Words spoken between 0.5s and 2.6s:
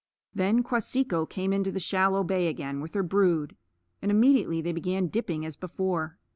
Kwaseekho came into the shallow bay